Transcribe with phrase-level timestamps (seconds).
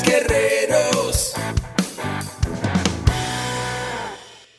[0.00, 1.34] guerreros.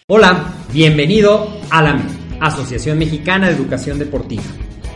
[0.05, 1.99] Hola, bienvenido a la
[2.39, 4.43] Asociación Mexicana de Educación Deportiva.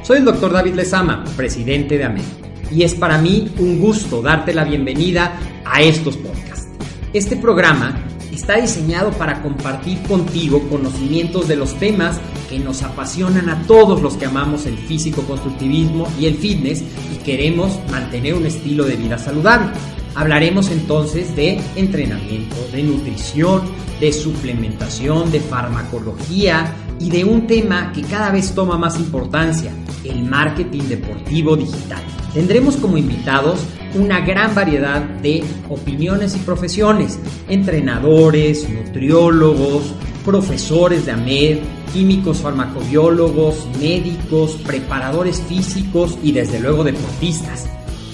[0.03, 2.23] Soy el doctor David Lezama, presidente de AMED,
[2.71, 6.67] y es para mí un gusto darte la bienvenida a estos podcasts.
[7.13, 7.97] Este programa
[8.31, 14.17] está diseñado para compartir contigo conocimientos de los temas que nos apasionan a todos los
[14.17, 19.71] que amamos el físico-constructivismo y el fitness y queremos mantener un estilo de vida saludable.
[20.17, 23.61] Hablaremos entonces de entrenamiento, de nutrición,
[23.99, 29.71] de suplementación, de farmacología y de un tema que cada vez toma más importancia,
[30.03, 32.01] el marketing deportivo digital.
[32.33, 33.59] Tendremos como invitados
[33.93, 39.93] una gran variedad de opiniones y profesiones, entrenadores, nutriólogos,
[40.25, 41.57] profesores de AMED,
[41.93, 47.69] químicos farmacobiólogos, médicos, preparadores físicos y desde luego deportistas.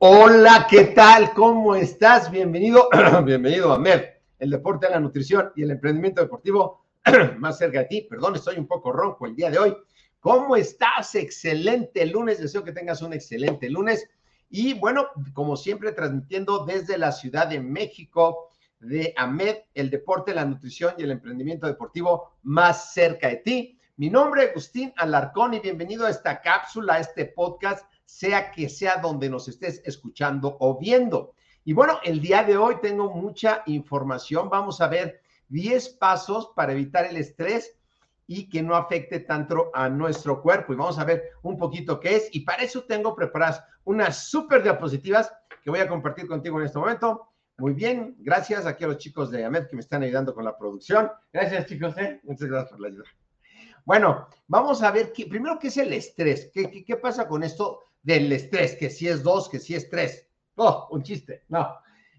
[0.00, 1.32] Hola, ¿qué tal?
[1.34, 2.30] ¿Cómo estás?
[2.30, 2.88] Bienvenido,
[3.24, 3.82] bienvenido a
[4.38, 6.84] el deporte, la nutrición y el emprendimiento deportivo
[7.38, 8.06] más cerca de ti.
[8.08, 9.76] Perdón, estoy un poco ronco el día de hoy.
[10.20, 11.16] ¿Cómo estás?
[11.16, 12.40] Excelente lunes.
[12.40, 14.08] Deseo que tengas un excelente lunes.
[14.48, 20.44] Y bueno, como siempre, transmitiendo desde la Ciudad de México de AMED, el deporte, la
[20.44, 23.80] nutrición y el emprendimiento deportivo más cerca de ti.
[23.96, 28.70] Mi nombre es Agustín Alarcón y bienvenido a esta cápsula, a este podcast sea que
[28.70, 31.34] sea donde nos estés escuchando o viendo.
[31.62, 34.48] Y bueno, el día de hoy tengo mucha información.
[34.48, 35.20] Vamos a ver
[35.50, 37.76] 10 pasos para evitar el estrés
[38.26, 40.72] y que no afecte tanto a nuestro cuerpo.
[40.72, 42.30] Y vamos a ver un poquito qué es.
[42.32, 45.30] Y para eso tengo preparadas unas súper diapositivas
[45.62, 47.28] que voy a compartir contigo en este momento.
[47.58, 50.56] Muy bien, gracias aquí a los chicos de AMED que me están ayudando con la
[50.56, 51.10] producción.
[51.30, 51.94] Gracias, chicos.
[51.98, 52.20] ¿eh?
[52.22, 53.04] Muchas gracias por la ayuda.
[53.84, 56.50] Bueno, vamos a ver qué, primero qué es el estrés.
[56.54, 59.90] ¿Qué, qué, qué pasa con esto del estrés, que si es dos, que si es
[59.90, 60.26] tres.
[60.56, 61.44] Oh, un chiste.
[61.48, 61.74] No.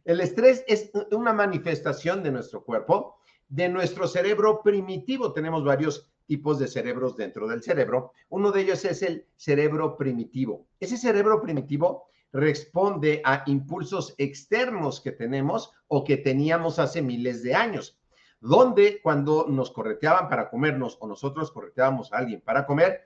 [0.05, 3.17] El estrés es una manifestación de nuestro cuerpo,
[3.47, 5.33] de nuestro cerebro primitivo.
[5.33, 8.13] Tenemos varios tipos de cerebros dentro del cerebro.
[8.29, 10.67] Uno de ellos es el cerebro primitivo.
[10.79, 17.55] Ese cerebro primitivo responde a impulsos externos que tenemos o que teníamos hace miles de
[17.55, 17.99] años,
[18.41, 23.01] donde cuando nos correteaban para comernos o nosotros correteábamos a alguien para comer,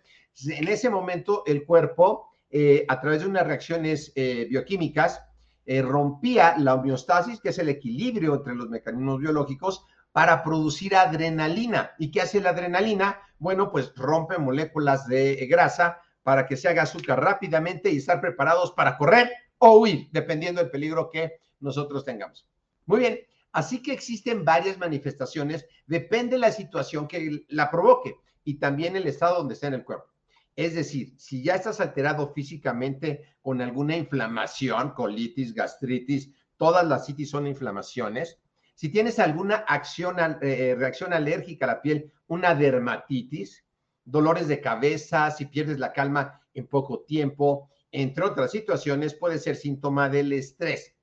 [0.48, 5.24] en ese momento el cuerpo eh, a través de unas reacciones eh, bioquímicas,
[5.66, 11.94] eh, rompía la homeostasis, que es el equilibrio entre los mecanismos biológicos, para producir adrenalina.
[11.98, 13.20] ¿Y qué hace la adrenalina?
[13.40, 18.72] Bueno, pues rompe moléculas de grasa para que se haga azúcar rápidamente y estar preparados
[18.74, 22.48] para correr o huir, dependiendo del peligro que nosotros tengamos.
[22.86, 23.20] Muy bien,
[23.52, 29.08] así que existen varias manifestaciones, depende de la situación que la provoque y también el
[29.08, 30.13] estado donde está en el cuerpo.
[30.56, 37.30] Es decir, si ya estás alterado físicamente con alguna inflamación, colitis, gastritis, todas las citis
[37.30, 38.40] son inflamaciones.
[38.76, 43.64] Si tienes alguna acción, eh, reacción alérgica a la piel, una dermatitis,
[44.06, 49.56] dolores de cabeza, si pierdes la calma en poco tiempo, entre otras situaciones, puede ser
[49.56, 50.96] síntoma del estrés.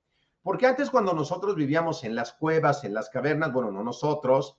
[0.42, 4.56] Porque antes cuando nosotros vivíamos en las cuevas, en las cavernas, bueno, no nosotros,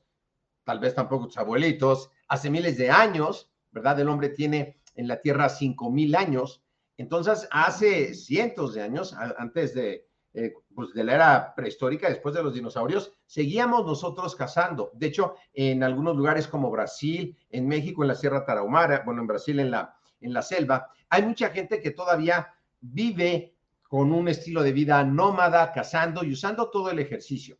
[0.63, 3.99] tal vez tampoco tus abuelitos, hace miles de años, ¿verdad?
[3.99, 6.63] El hombre tiene en la Tierra 5.000 años.
[6.97, 12.43] Entonces, hace cientos de años, antes de, eh, pues de la era prehistórica, después de
[12.43, 14.91] los dinosaurios, seguíamos nosotros cazando.
[14.93, 19.27] De hecho, en algunos lugares como Brasil, en México, en la Sierra Tarahumara, bueno, en
[19.27, 24.63] Brasil, en la, en la selva, hay mucha gente que todavía vive con un estilo
[24.63, 27.57] de vida nómada, cazando y usando todo el ejercicio.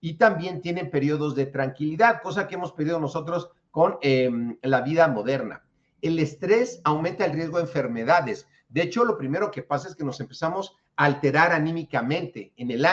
[0.00, 5.08] Y también tienen periodos de tranquilidad, cosa que hemos pedido nosotros con em, la vida
[5.08, 5.64] moderna
[6.02, 8.46] el estrés aumenta el riesgo de enfermedades.
[8.68, 12.84] De hecho, lo primero que pasa es que nos empezamos a alterar anímicamente en el,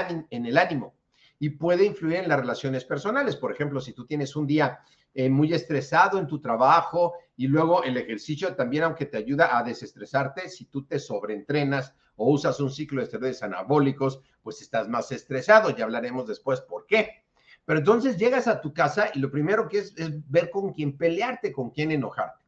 [0.57, 0.93] ánimo
[1.39, 3.35] y puede influir en las relaciones personales.
[3.35, 4.79] Por ejemplo, si tú tienes un día
[5.15, 9.63] eh, muy estresado en tu trabajo y luego el ejercicio también, aunque te ayuda a
[9.63, 15.11] desestresarte, si tú te sobreentrenas o usas un ciclo de esteroides anabólicos, pues estás más
[15.11, 15.71] estresado.
[15.71, 17.23] Ya hablaremos después por qué.
[17.65, 19.93] Pero entonces llegas a tu casa y lo primero que es
[20.29, 22.38] ver con quién pelearte, con quién enojarte.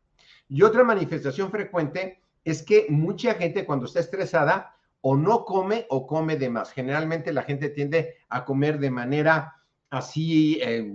[0.54, 6.06] Y otra manifestación frecuente es que mucha gente cuando está estresada o no come o
[6.06, 6.74] come de más.
[6.74, 9.56] Generalmente la gente tiende a comer de manera
[9.90, 10.94] así, eh,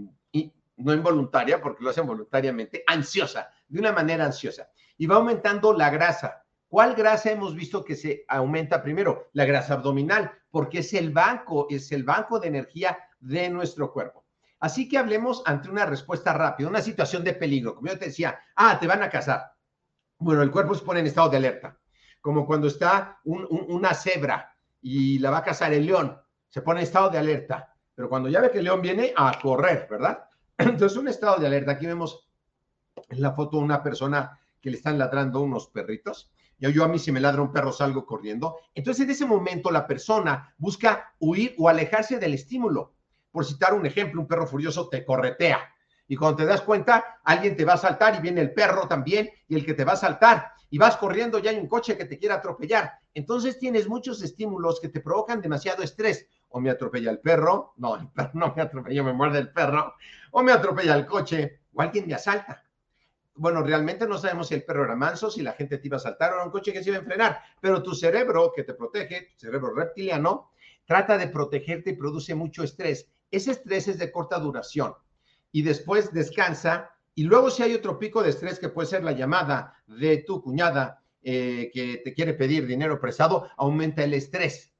[0.76, 4.68] no involuntaria, porque lo hacen voluntariamente, ansiosa, de una manera ansiosa.
[4.98, 6.44] Y va aumentando la grasa.
[6.68, 9.30] ¿Cuál grasa hemos visto que se aumenta primero?
[9.32, 14.25] La grasa abdominal, porque es el banco, es el banco de energía de nuestro cuerpo.
[14.66, 17.76] Así que hablemos ante una respuesta rápida, una situación de peligro.
[17.76, 19.52] Como yo te decía, ah, te van a cazar.
[20.18, 21.78] Bueno, el cuerpo se pone en estado de alerta,
[22.20, 26.84] como cuando está una cebra y la va a cazar el león, se pone en
[26.84, 27.76] estado de alerta.
[27.94, 30.24] Pero cuando ya ve que el león viene a correr, ¿verdad?
[30.58, 31.70] Entonces, un estado de alerta.
[31.70, 32.28] Aquí vemos
[33.08, 36.32] en la foto una persona que le están ladrando unos perritos.
[36.58, 38.56] Yo, yo a mí si me ladra un perro salgo corriendo.
[38.74, 42.95] Entonces, en ese momento la persona busca huir o alejarse del estímulo.
[43.36, 45.60] Por citar un ejemplo, un perro furioso te corretea.
[46.08, 49.28] Y cuando te das cuenta, alguien te va a saltar y viene el perro también
[49.46, 50.52] y el que te va a saltar.
[50.70, 52.92] Y vas corriendo, ya hay un coche que te quiere atropellar.
[53.12, 56.26] Entonces tienes muchos estímulos que te provocan demasiado estrés.
[56.48, 59.96] O me atropella el perro, no, el perro no me atropella, me muerde el perro.
[60.30, 62.64] O me atropella el coche, o alguien me asalta.
[63.34, 66.00] Bueno, realmente no sabemos si el perro era manso, si la gente te iba a
[66.00, 68.72] saltar o era un coche que se iba a enfrenar, pero tu cerebro que te
[68.72, 70.52] protege, tu cerebro reptiliano,
[70.86, 74.94] trata de protegerte y produce mucho estrés ese estrés es de corta duración
[75.52, 79.12] y después descansa y luego si hay otro pico de estrés que puede ser la
[79.12, 84.74] llamada de tu cuñada eh, que te quiere pedir dinero prestado, aumenta el estrés.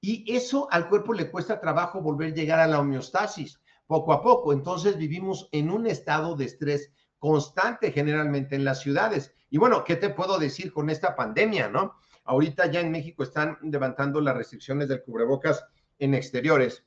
[0.00, 4.22] Y eso al cuerpo le cuesta trabajo volver a llegar a la homeostasis poco a
[4.22, 4.52] poco.
[4.52, 9.34] Entonces vivimos en un estado de estrés constante generalmente en las ciudades.
[9.50, 11.94] Y bueno, ¿qué te puedo decir con esta pandemia, no?
[12.24, 15.64] Ahorita ya en México están levantando las restricciones del cubrebocas
[15.98, 16.84] en exteriores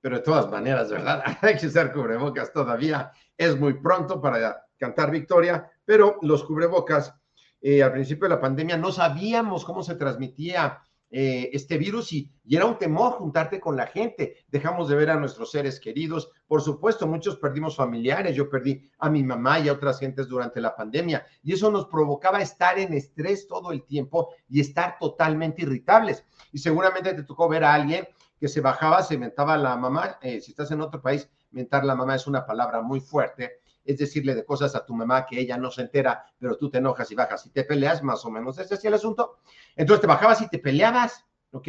[0.00, 1.22] pero de todas maneras, ¿verdad?
[1.42, 3.12] Hay que usar cubrebocas todavía.
[3.36, 7.14] Es muy pronto para cantar victoria, pero los cubrebocas,
[7.60, 10.80] eh, al principio de la pandemia no sabíamos cómo se transmitía
[11.10, 14.44] eh, este virus y, y, era un temor juntarte con la gente.
[14.48, 16.30] Dejamos de ver a nuestros seres queridos.
[16.46, 18.36] Por supuesto, muchos perdimos familiares.
[18.36, 21.86] Yo perdí a mi mamá y a otras gentes durante la pandemia y eso nos
[21.86, 26.24] provocaba estar en estrés todo el tiempo y estar totalmente irritables.
[26.52, 28.06] Y seguramente te tocó ver a alguien
[28.38, 30.18] que se bajaba, se mentaba la mamá.
[30.22, 33.60] Eh, si estás en otro país, mentar la mamá es una palabra muy fuerte.
[33.84, 36.78] Es decirle de cosas a tu mamá que ella no se entera, pero tú te
[36.78, 38.58] enojas y bajas y te peleas, más o menos.
[38.58, 39.38] Ese es el asunto.
[39.76, 41.68] Entonces te bajabas y te peleabas, ¿ok?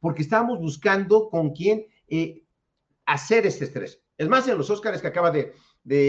[0.00, 2.44] Porque estábamos buscando con quién eh,
[3.06, 4.02] hacer este estrés.
[4.16, 5.54] Es más, en los Óscares que acaba de,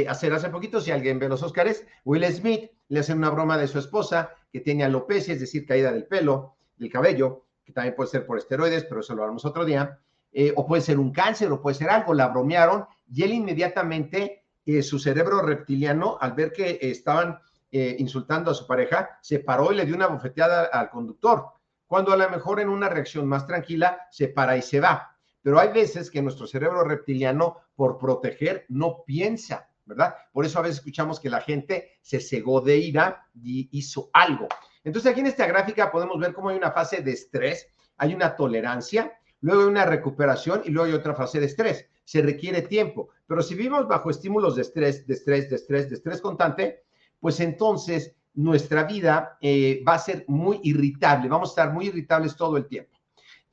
[0.08, 3.68] hacer hace poquito, si alguien ve los Óscares, Will Smith le hace una broma de
[3.68, 8.10] su esposa que tenía alopecia, es decir, caída del pelo, del cabello, que también puede
[8.10, 10.00] ser por esteroides, pero eso lo hablamos otro día,
[10.32, 14.46] eh, o puede ser un cáncer, o puede ser algo, la bromearon y él inmediatamente,
[14.66, 17.40] eh, su cerebro reptiliano, al ver que estaban
[17.72, 21.48] eh, insultando a su pareja, se paró y le dio una bofeteada al conductor,
[21.86, 25.18] cuando a lo mejor en una reacción más tranquila se para y se va.
[25.42, 30.16] Pero hay veces que nuestro cerebro reptiliano, por proteger, no piensa, ¿verdad?
[30.32, 34.48] Por eso a veces escuchamos que la gente se cegó de ira y hizo algo.
[34.84, 38.36] Entonces aquí en esta gráfica podemos ver cómo hay una fase de estrés, hay una
[38.36, 41.86] tolerancia, luego hay una recuperación y luego hay otra fase de estrés.
[42.04, 45.96] Se requiere tiempo, pero si vivimos bajo estímulos de estrés, de estrés, de estrés, de
[45.96, 46.84] estrés constante,
[47.20, 52.36] pues entonces nuestra vida eh, va a ser muy irritable, vamos a estar muy irritables
[52.36, 52.98] todo el tiempo.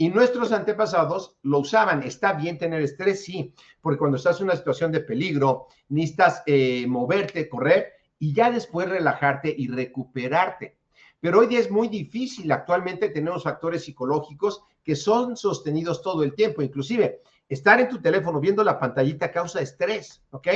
[0.01, 2.05] Y nuestros antepasados lo usaban.
[2.05, 6.87] Está bien tener estrés, sí, porque cuando estás en una situación de peligro, necesitas eh,
[6.87, 10.78] moverte, correr y ya después relajarte y recuperarte.
[11.21, 12.51] Pero hoy día es muy difícil.
[12.53, 16.63] Actualmente tenemos factores psicológicos que son sostenidos todo el tiempo.
[16.63, 20.49] Inclusive, estar en tu teléfono viendo la pantallita causa estrés, ¿ok?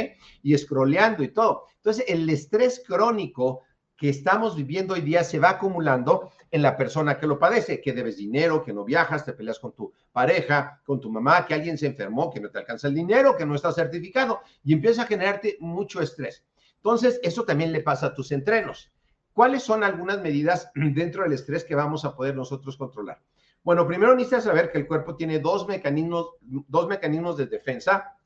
[0.42, 1.66] Y scrolleando y todo.
[1.76, 3.62] Entonces, el estrés crónico
[3.96, 7.92] que estamos viviendo hoy día se va acumulando en la persona que lo padece, que
[7.92, 11.78] debes dinero, que no viajas, te peleas con tu pareja, con tu mamá, que alguien
[11.78, 15.06] se enfermó, que no te alcanza el dinero, que no está certificado y empieza a
[15.06, 16.44] generarte mucho estrés.
[16.76, 18.91] Entonces, eso también le pasa a tus entrenos.
[19.32, 23.20] ¿Cuáles son algunas medidas dentro del estrés que vamos a poder nosotros controlar?
[23.64, 28.16] Bueno, primero necesitas saber que el cuerpo tiene dos mecanismos, dos mecanismos de defensa,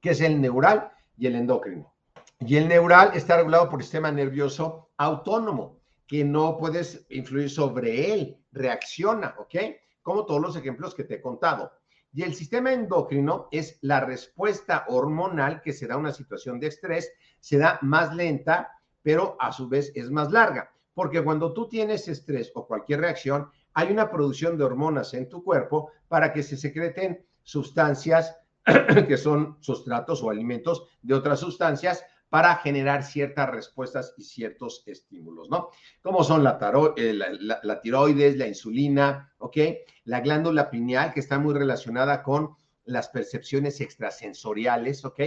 [0.00, 1.92] que es el neural y el endocrino.
[2.40, 8.12] Y el neural está regulado por el sistema nervioso autónomo, que no puedes influir sobre
[8.12, 9.54] él, reacciona, ¿ok?
[10.02, 11.72] Como todos los ejemplos que te he contado.
[12.12, 16.68] Y el sistema endocrino es la respuesta hormonal que se da a una situación de
[16.68, 18.70] estrés, se da más lenta
[19.04, 23.48] pero a su vez es más larga, porque cuando tú tienes estrés o cualquier reacción,
[23.74, 28.36] hay una producción de hormonas en tu cuerpo para que se secreten sustancias
[29.08, 35.50] que son sustratos o alimentos de otras sustancias para generar ciertas respuestas y ciertos estímulos,
[35.50, 35.68] ¿no?
[36.02, 36.58] Como son la,
[36.96, 39.56] eh, la, tiroides, la insulina, ¿ok?
[40.04, 42.56] La glándula pineal, que está muy relacionada con
[42.86, 45.20] las percepciones extrasensoriales, ¿ok?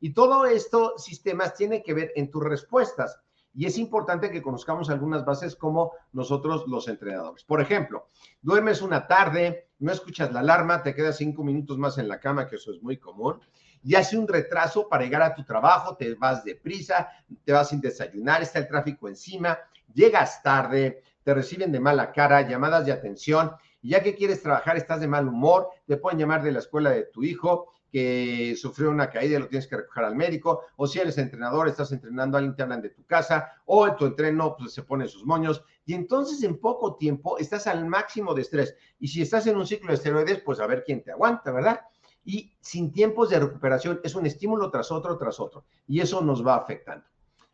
[0.00, 3.20] Y todo esto, sistemas, tiene que ver en tus respuestas.
[3.52, 7.44] Y es importante que conozcamos algunas bases como nosotros los entrenadores.
[7.44, 8.06] Por ejemplo,
[8.40, 12.46] duermes una tarde, no escuchas la alarma, te quedas cinco minutos más en la cama,
[12.46, 13.40] que eso es muy común
[13.82, 17.08] y hace un retraso para llegar a tu trabajo, te vas deprisa,
[17.44, 19.58] te vas sin desayunar, está el tráfico encima,
[19.92, 23.52] llegas tarde, te reciben de mala cara, llamadas de atención,
[23.82, 26.90] y ya que quieres trabajar, estás de mal humor, te pueden llamar de la escuela
[26.90, 30.86] de tu hijo que sufrió una caída y lo tienes que recoger al médico, o
[30.86, 34.54] si eres entrenador, estás entrenando, alguien te hablan de tu casa, o en tu entreno
[34.56, 38.76] pues, se pone sus moños, y entonces en poco tiempo estás al máximo de estrés.
[39.00, 41.80] Y si estás en un ciclo de esteroides, pues a ver quién te aguanta, ¿verdad?
[42.24, 46.46] y sin tiempos de recuperación es un estímulo tras otro, tras otro, y eso nos
[46.46, 47.04] va afectando.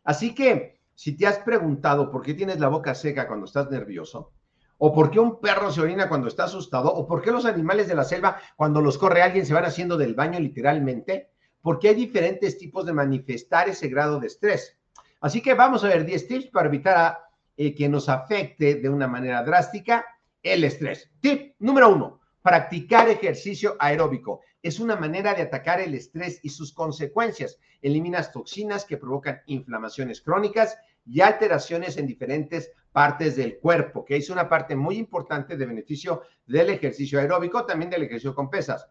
[0.03, 4.31] Así que si te has preguntado por qué tienes la boca seca cuando estás nervioso,
[4.77, 7.87] o por qué un perro se orina cuando está asustado, o por qué los animales
[7.87, 11.29] de la selva cuando los corre alguien se van haciendo del baño literalmente,
[11.61, 14.77] porque hay diferentes tipos de manifestar ese grado de estrés.
[15.19, 17.19] Así que vamos a ver 10 tips para evitar
[17.55, 20.05] eh, que nos afecte de una manera drástica
[20.43, 21.09] el estrés.
[21.19, 26.73] Tip número uno, practicar ejercicio aeróbico es una manera de atacar el estrés y sus
[26.73, 27.57] consecuencias.
[27.81, 34.29] Eliminas toxinas que provocan inflamaciones crónicas y alteraciones en diferentes partes del cuerpo, que es
[34.29, 38.87] una parte muy importante de beneficio del ejercicio aeróbico, también del ejercicio con pesas.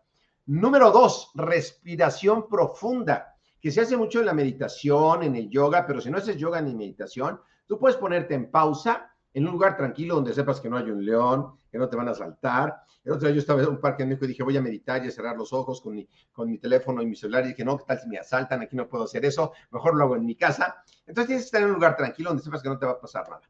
[0.46, 6.00] Número dos, respiración profunda, que se hace mucho en la meditación, en el yoga, pero
[6.00, 10.14] si no haces yoga ni meditación, tú puedes ponerte en pausa en un lugar tranquilo
[10.14, 12.80] donde sepas que no hay un león, que no te van a saltar.
[13.06, 15.04] El otro día yo estaba en un parque en México y dije, voy a meditar
[15.04, 17.44] y a cerrar los ojos con mi, con mi teléfono y mi celular.
[17.44, 18.62] Y dije, no, ¿qué tal si me asaltan?
[18.62, 19.52] Aquí no puedo hacer eso.
[19.70, 20.82] Mejor lo hago en mi casa.
[21.06, 23.00] Entonces tienes que estar en un lugar tranquilo donde sepas que no te va a
[23.00, 23.42] pasar nada.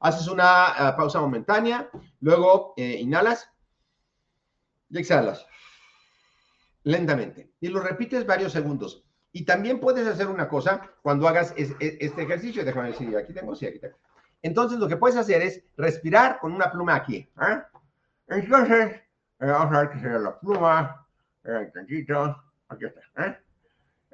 [0.00, 1.88] Haces una ah, pausa momentánea,
[2.20, 3.50] luego eh, inhalas
[4.90, 5.46] y exhalas
[6.82, 7.50] lentamente.
[7.60, 9.04] Y lo repites varios segundos.
[9.32, 12.62] Y también puedes hacer una cosa cuando hagas este ejercicio.
[12.62, 13.96] Déjame decir, aquí tengo, sí, aquí tengo.
[14.42, 17.16] Entonces, lo que puedes hacer es respirar con una pluma aquí.
[17.16, 17.62] ¿eh?
[18.28, 18.96] Entonces,
[19.40, 21.06] eh, vamos a ver qué será la pluma.
[21.44, 23.40] Eh, aquí está.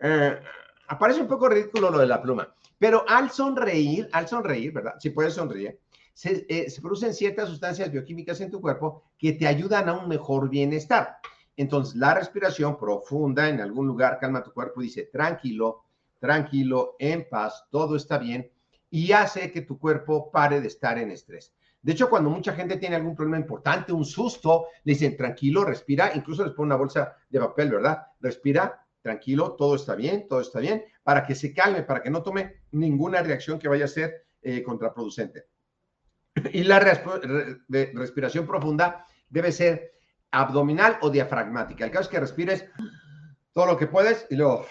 [0.02, 0.40] ¿eh?
[0.88, 4.94] aparece un poco ridículo lo de la pluma, pero al sonreír, al sonreír, ¿verdad?
[4.98, 5.78] Si puedes sonreír,
[6.12, 10.48] se, se, producen ciertas sustancias bioquímicas en tu cuerpo que te ayudan a un mejor
[10.48, 11.18] bienestar.
[11.56, 15.84] Entonces, la respiración profunda en algún lugar calma tu cuerpo dice, tranquilo,
[16.18, 18.50] tranquilo, en paz, todo está bien
[18.94, 21.52] y hace que tu cuerpo pare de estar en estrés.
[21.84, 26.12] De hecho, cuando mucha gente tiene algún problema importante, un susto, le dicen, tranquilo, respira,
[26.14, 28.06] incluso les ponen una bolsa de papel, ¿verdad?
[28.20, 32.22] Respira, tranquilo, todo está bien, todo está bien, para que se calme, para que no
[32.22, 35.44] tome ninguna reacción que vaya a ser eh, contraproducente.
[36.54, 39.92] Y la respiración profunda debe ser
[40.30, 41.84] abdominal o diafragmática.
[41.84, 42.64] El caso es que respires
[43.52, 44.64] todo lo que puedes y luego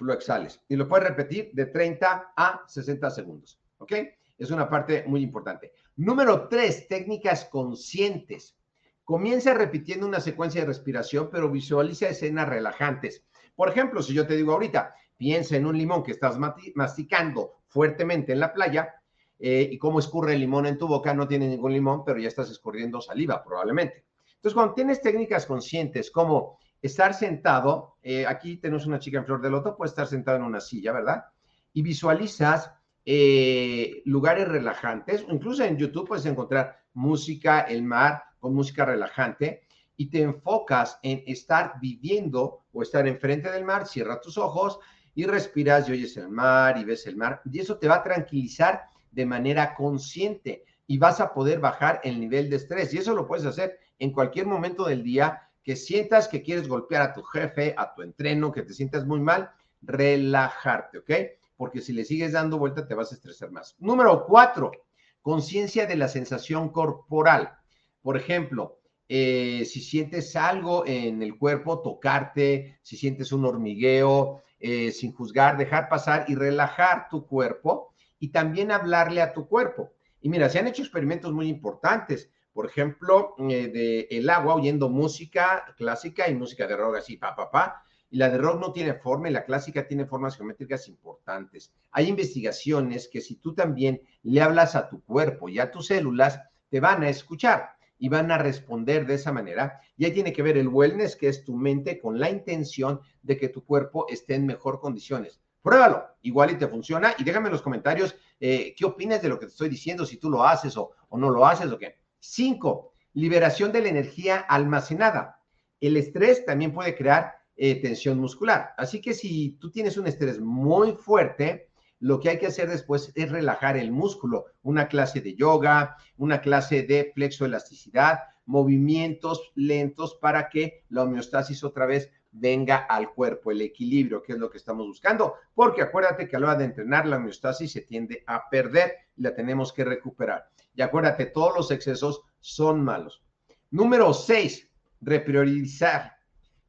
[0.00, 0.60] lo exhales.
[0.68, 3.58] Y lo puedes repetir de 30 a 60 segundos.
[3.78, 3.94] ¿Ok?
[4.36, 5.72] Es una parte muy importante.
[5.98, 8.56] Número tres, técnicas conscientes.
[9.02, 13.24] Comienza repitiendo una secuencia de respiración, pero visualiza escenas relajantes.
[13.56, 16.38] Por ejemplo, si yo te digo ahorita, piensa en un limón que estás
[16.76, 18.94] masticando fuertemente en la playa
[19.40, 22.28] eh, y cómo escurre el limón en tu boca, no tiene ningún limón, pero ya
[22.28, 24.04] estás escurriendo saliva probablemente.
[24.36, 29.42] Entonces, cuando tienes técnicas conscientes como estar sentado, eh, aquí tenemos una chica en flor
[29.42, 31.24] de loto, puede estar sentado en una silla, ¿verdad?
[31.72, 32.72] Y visualizas
[33.04, 39.62] eh, lugares relajantes, incluso en YouTube puedes encontrar música, el mar, con música relajante,
[39.96, 44.78] y te enfocas en estar viviendo o estar enfrente del mar, cierra tus ojos
[45.14, 48.02] y respiras y oyes el mar y ves el mar, y eso te va a
[48.02, 52.94] tranquilizar de manera consciente y vas a poder bajar el nivel de estrés.
[52.94, 57.02] Y eso lo puedes hacer en cualquier momento del día que sientas que quieres golpear
[57.02, 59.50] a tu jefe, a tu entreno, que te sientas muy mal,
[59.82, 61.10] relajarte, ¿ok?
[61.58, 63.76] Porque si le sigues dando vuelta te vas a estresar más.
[63.78, 64.72] Número cuatro,
[65.20, 67.52] conciencia de la sensación corporal.
[68.00, 74.90] Por ejemplo, eh, si sientes algo en el cuerpo, tocarte, si sientes un hormigueo, eh,
[74.90, 79.92] sin juzgar, dejar pasar y relajar tu cuerpo y también hablarle a tu cuerpo.
[80.22, 84.88] Y mira, se han hecho experimentos muy importantes por ejemplo, eh, de el agua oyendo
[84.88, 87.84] música clásica y música de rock así, pa, pa, pa.
[88.10, 91.72] Y la de rock no tiene forma y la clásica tiene formas geométricas importantes.
[91.90, 96.40] Hay investigaciones que si tú también le hablas a tu cuerpo y a tus células,
[96.70, 99.80] te van a escuchar y van a responder de esa manera.
[99.96, 103.36] Y ahí tiene que ver el wellness, que es tu mente con la intención de
[103.36, 105.40] que tu cuerpo esté en mejor condiciones.
[105.60, 109.38] Pruébalo, igual y te funciona y déjame en los comentarios eh, qué opinas de lo
[109.38, 111.96] que te estoy diciendo, si tú lo haces o, o no lo haces o qué.
[112.20, 115.40] Cinco, liberación de la energía almacenada.
[115.80, 118.70] El estrés también puede crear eh, tensión muscular.
[118.76, 123.10] Así que si tú tienes un estrés muy fuerte, lo que hay que hacer después
[123.16, 124.46] es relajar el músculo.
[124.62, 131.86] Una clase de yoga, una clase de flexoelasticidad, movimientos lentos para que la homeostasis otra
[131.86, 136.36] vez venga al cuerpo, el equilibrio, que es lo que estamos buscando, porque acuérdate que
[136.36, 139.84] a la hora de entrenar la homeostasis se tiende a perder y la tenemos que
[139.84, 140.48] recuperar.
[140.76, 143.24] Y acuérdate, todos los excesos son malos.
[143.70, 146.16] Número seis, repriorizar.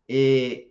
[0.07, 0.68] Eh,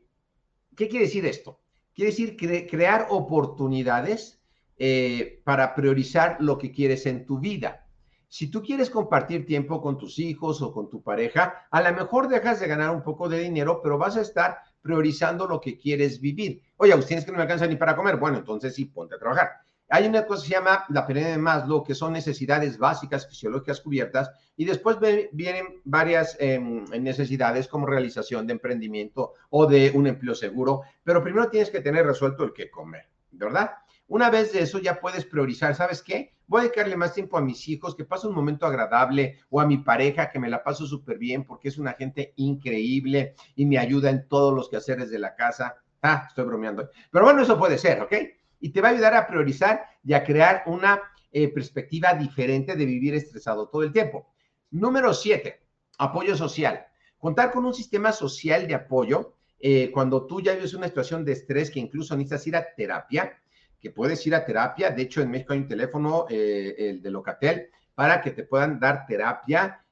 [0.78, 1.58] ¿Qué quiere decir esto?
[1.92, 4.40] Quiere decir crear oportunidades
[4.78, 7.84] eh, para priorizar lo que quieres en tu vida.
[8.28, 12.28] Si tú quieres compartir tiempo con tus hijos o con tu pareja, a lo mejor
[12.28, 16.20] dejas de ganar un poco de dinero, pero vas a estar priorizando lo que quieres
[16.20, 16.62] vivir.
[16.76, 18.16] Oye, Agustín, es que no me alcanza ni para comer.
[18.16, 19.48] Bueno, entonces sí, ponte a trabajar.
[19.90, 23.80] Hay una cosa que se llama la pirámide de Maslow, que son necesidades básicas fisiológicas
[23.80, 24.98] cubiertas, y después
[25.32, 31.48] vienen varias em, necesidades como realización de emprendimiento o de un empleo seguro, pero primero
[31.48, 33.70] tienes que tener resuelto el que comer, ¿verdad?
[34.08, 36.34] Una vez de eso ya puedes priorizar, ¿sabes qué?
[36.46, 39.66] Voy a dedicarle más tiempo a mis hijos, que pase un momento agradable, o a
[39.66, 43.78] mi pareja, que me la paso súper bien porque es una gente increíble y me
[43.78, 45.76] ayuda en todos los quehaceres de la casa.
[46.00, 46.88] Ah, estoy bromeando.
[47.10, 48.14] Pero bueno, eso puede ser, ¿ok?
[48.60, 51.00] Y te va a ayudar a priorizar y a crear una
[51.30, 54.32] eh, perspectiva diferente de vivir estresado todo el tiempo.
[54.70, 55.60] Número siete,
[55.98, 56.86] apoyo social.
[57.18, 61.32] Contar con un sistema social de apoyo eh, cuando tú ya vives una situación de
[61.32, 63.42] estrés que incluso necesitas ir a terapia,
[63.80, 64.90] que puedes ir a terapia.
[64.90, 68.78] De hecho, en México hay un teléfono, eh, el de Locatel, para que te puedan
[68.80, 69.84] dar terapia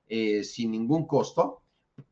[0.45, 1.63] sin ningún costo,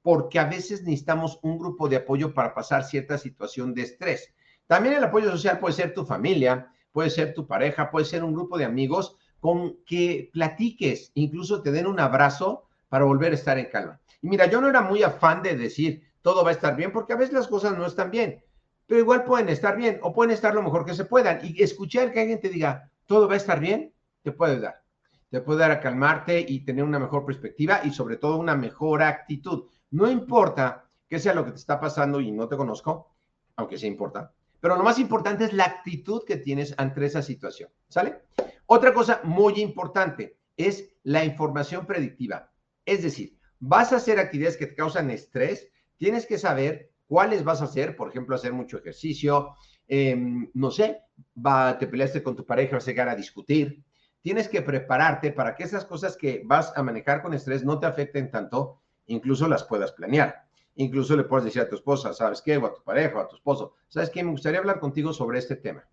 [0.02, 4.34] porque a veces necesitamos un grupo de apoyo para pasar cierta situación de estrés.
[4.66, 8.32] También el apoyo social puede ser tu familia, puede ser tu pareja, puede ser un
[8.32, 13.58] grupo de amigos con que platiques, incluso te den un abrazo para volver a estar
[13.58, 14.00] en calma.
[14.22, 17.12] Y mira, yo no era muy afán de decir todo va a estar bien, porque
[17.12, 18.42] a veces las cosas no están bien,
[18.86, 21.40] pero igual pueden estar bien o pueden estar lo mejor que se puedan.
[21.42, 24.82] Y escuchar que alguien te diga todo va a estar bien, te puede ayudar.
[25.30, 29.02] Te puede dar a calmarte y tener una mejor perspectiva y sobre todo una mejor
[29.02, 29.64] actitud.
[29.90, 33.14] No importa qué sea lo que te está pasando y no te conozco,
[33.56, 34.32] aunque sí importa,
[34.64, 38.22] pero lo más importante es la actitud que tienes ante esa situación, ¿sale?
[38.64, 42.50] Otra cosa muy importante es la información predictiva.
[42.86, 47.60] Es decir, vas a hacer actividades que te causan estrés, tienes que saber cuáles vas
[47.60, 49.50] a hacer, por ejemplo, hacer mucho ejercicio,
[49.86, 51.02] em, no sé,
[51.36, 53.84] va, te peleaste con tu pareja, vas a llegar a discutir.
[54.22, 57.84] Tienes que prepararte para que esas cosas que vas a manejar con estrés no te
[57.86, 60.46] afecten tanto, incluso las puedas planear.
[60.76, 62.56] Incluso le puedes decir a tu esposa, ¿sabes qué?
[62.56, 64.24] O a tu pareja, o a tu esposo, ¿sabes qué?
[64.24, 65.86] Me gustaría hablar contigo sobre este tema.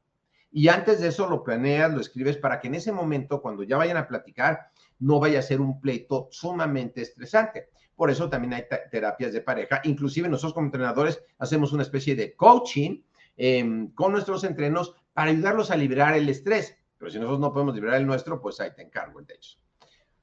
[0.52, 3.78] Y antes de eso lo planeas, lo escribes para que en ese momento, cuando ya
[3.78, 7.70] vayan a platicar, no vaya a ser un pleito sumamente estresante.
[7.96, 9.82] Por eso también hay terapias de pareja.
[9.84, 13.02] Inclusive nosotros como entrenadores hacemos una especie de coaching
[13.38, 16.76] em, con nuestros entrenos para ayudarlos a liberar el estrés.
[16.98, 19.58] Pero si nosotros no podemos liberar el nuestro, pues ahí te encargo de hecho.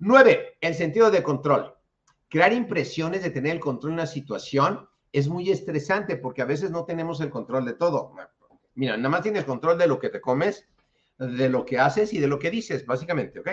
[0.00, 1.74] Nueve, el sentido de control
[2.28, 6.70] crear impresiones de tener el control de una situación es muy estresante porque a veces
[6.70, 8.12] no tenemos el control de todo.
[8.74, 10.66] Mira, nada más tienes control de lo que te comes,
[11.18, 13.48] de lo que haces y de lo que dices, básicamente, ¿ok?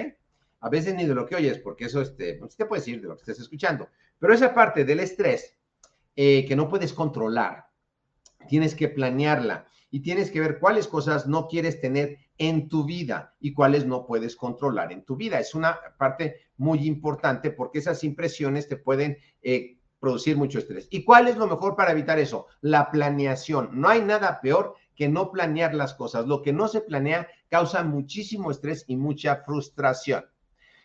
[0.60, 3.08] A veces ni de lo que oyes, porque eso este, pues, te puedes ir de
[3.08, 3.90] lo que estés escuchando.
[4.20, 5.58] Pero esa parte del estrés
[6.16, 7.68] eh, que no puedes controlar,
[8.48, 13.36] tienes que planearla y tienes que ver cuáles cosas no quieres tener en tu vida
[13.39, 15.39] y cuáles no puedes controlar en tu vida.
[15.39, 20.88] Es una parte muy importante porque esas impresiones te pueden eh, producir mucho estrés.
[20.91, 22.48] ¿Y cuál es lo mejor para evitar eso?
[22.62, 23.69] La planeación.
[23.74, 26.28] No hay nada peor que no planear las cosas.
[26.28, 30.26] Lo que no se planea causa muchísimo estrés y mucha frustración.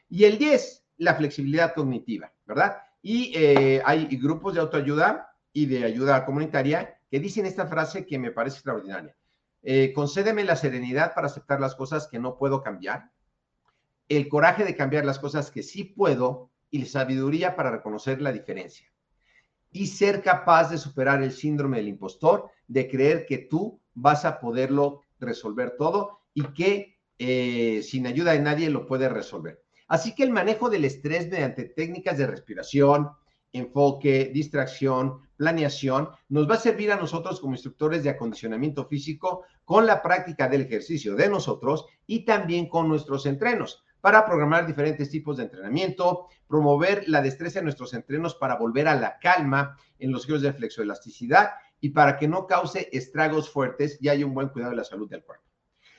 [0.09, 2.79] Y el 10, la flexibilidad cognitiva, ¿verdad?
[3.03, 8.19] Y eh, hay grupos de autoayuda y de ayuda comunitaria que dicen esta frase que
[8.19, 9.17] me parece extraordinaria.
[9.63, 13.11] Eh, concédeme la serenidad para aceptar las cosas que no puedo cambiar,
[14.09, 18.33] el coraje de cambiar las cosas que sí puedo y la sabiduría para reconocer la
[18.33, 18.87] diferencia.
[19.71, 24.41] Y ser capaz de superar el síndrome del impostor, de creer que tú vas a
[24.41, 29.63] poderlo resolver todo y que eh, sin ayuda de nadie lo puedes resolver.
[29.87, 33.11] Así que el manejo del estrés mediante técnicas de respiración,
[33.53, 39.87] enfoque, distracción, planeación, nos va a servir a nosotros como instructores de acondicionamiento físico con
[39.87, 45.37] la práctica del ejercicio de nosotros y también con nuestros entrenos para programar diferentes tipos
[45.37, 50.27] de entrenamiento, promover la destreza en nuestros entrenos para volver a la calma en los
[50.27, 54.71] giros de flexoelasticidad y para que no cause estragos fuertes y haya un buen cuidado
[54.71, 55.45] de la salud del cuerpo.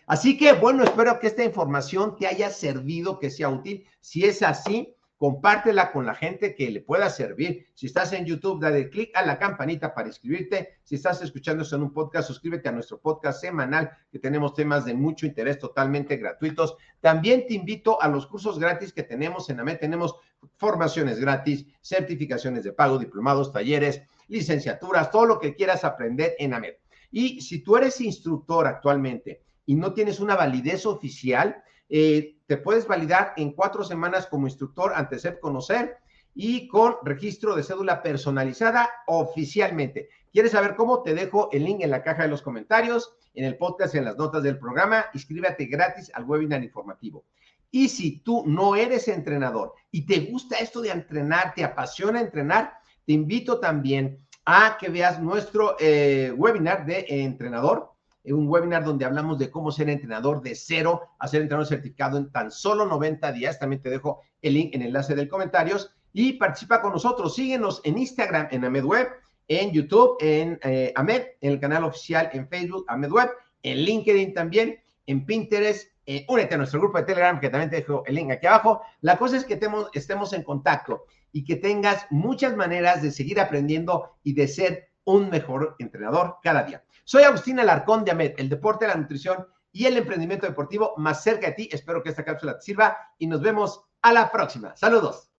[0.08, 3.86] Así que, bueno, espero que esta información te haya servido, que sea útil.
[4.00, 7.68] Si es así, compártela con la gente que le pueda servir.
[7.76, 10.80] Si estás en YouTube, dale clic a la campanita para inscribirte.
[10.84, 14.84] Si estás escuchando esto en un podcast, suscríbete a nuestro podcast semanal, que tenemos temas
[14.84, 16.76] de mucho interés totalmente gratuitos.
[17.02, 19.78] También te invito a los cursos gratis que tenemos en AMED.
[19.78, 20.16] Tenemos
[20.58, 26.78] formaciones gratis, certificaciones de pago, diplomados, talleres, licenciaturas, todo lo que quieras aprender en AMED.
[27.12, 32.88] Y si tú eres instructor actualmente y no tienes una validez oficial, eh, te puedes
[32.88, 35.98] validar en cuatro semanas como instructor ante SEP Conocer
[36.34, 40.08] y con registro de cédula personalizada oficialmente.
[40.32, 41.04] ¿Quieres saber cómo?
[41.04, 44.16] Te dejo el link en la caja de los comentarios, en el podcast, en las
[44.16, 45.08] notas del programa.
[45.14, 47.26] Inscríbete gratis al webinar informativo.
[47.70, 52.74] Y si tú no eres entrenador y te gusta esto de entrenar, te apasiona entrenar,
[53.06, 57.92] te invito también a que veas nuestro eh, webinar de entrenador
[58.26, 62.32] un webinar donde hablamos de cómo ser entrenador de cero a ser entrenador certificado en
[62.32, 63.60] tan solo 90 días.
[63.60, 67.36] También te dejo el link en el enlace del comentarios y participa con nosotros.
[67.36, 69.08] Síguenos en Instagram, en AmedWeb,
[69.48, 73.30] en YouTube, en eh, Amed, en el canal oficial en Facebook, AmedWeb,
[73.64, 75.90] en LinkedIn también, en Pinterest.
[76.06, 78.82] Eh, únete a nuestro grupo de Telegram, que también te dejo el link aquí abajo.
[79.02, 79.60] La cosa es que
[79.94, 85.30] estemos en contacto y que tengas muchas maneras de seguir aprendiendo y de ser un
[85.30, 86.84] mejor entrenador cada día.
[87.04, 91.48] Soy Agustín Alarcón de AMED, el deporte, la nutrición y el emprendimiento deportivo más cerca
[91.48, 91.70] de ti.
[91.72, 94.76] Espero que esta cápsula te sirva y nos vemos a la próxima.
[94.76, 95.30] Saludos.